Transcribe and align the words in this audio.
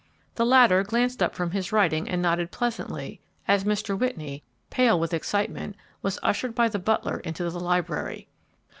The 0.33 0.47
latter 0.47 0.81
glanced 0.83 1.21
up 1.21 1.35
from 1.35 1.51
his 1.51 1.71
writing 1.71 2.09
and 2.09 2.23
nodded 2.23 2.49
pleasantly, 2.49 3.21
as 3.47 3.65
Mr. 3.65 3.95
Whitney, 3.95 4.41
pale 4.71 4.99
with 4.99 5.13
excitement, 5.13 5.75
was 6.01 6.17
ushered 6.23 6.55
by 6.55 6.69
the 6.69 6.79
butler 6.79 7.19
into 7.19 7.47
the 7.47 7.59
library. 7.59 8.27